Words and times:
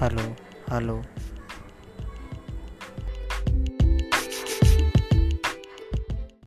hello 0.00 0.22
hello 0.70 0.94